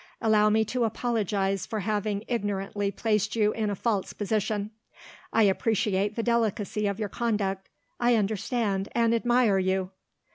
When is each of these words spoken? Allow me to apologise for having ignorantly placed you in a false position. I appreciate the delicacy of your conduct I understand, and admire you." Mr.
Allow 0.19 0.49
me 0.49 0.65
to 0.65 0.83
apologise 0.85 1.67
for 1.67 1.81
having 1.81 2.23
ignorantly 2.27 2.89
placed 2.89 3.35
you 3.35 3.51
in 3.51 3.69
a 3.69 3.75
false 3.75 4.13
position. 4.13 4.71
I 5.31 5.43
appreciate 5.43 6.15
the 6.15 6.23
delicacy 6.23 6.87
of 6.87 6.97
your 6.99 7.07
conduct 7.07 7.69
I 7.99 8.15
understand, 8.15 8.89
and 8.95 9.13
admire 9.13 9.59
you." 9.59 9.91
Mr. 9.91 9.91